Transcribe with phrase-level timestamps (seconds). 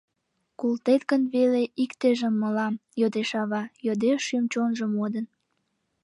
[0.59, 5.25] Колтет гын веле иктыжым мылам», Йодеш ава, йодеш шӱм-чонжо модын.